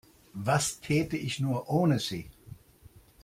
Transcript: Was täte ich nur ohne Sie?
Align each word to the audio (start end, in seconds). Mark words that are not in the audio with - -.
Was 0.47 0.79
täte 0.79 1.15
ich 1.15 1.39
nur 1.39 1.69
ohne 1.69 1.99
Sie? 1.99 2.31